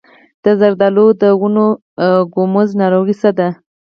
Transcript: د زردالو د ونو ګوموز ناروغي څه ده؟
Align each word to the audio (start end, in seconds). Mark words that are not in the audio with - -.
د 0.43 0.45
زردالو 0.59 1.05
د 1.21 1.23
ونو 1.41 1.67
ګوموز 2.33 2.69
ناروغي 2.81 3.15
څه 3.21 3.29
ده؟ 3.37 3.47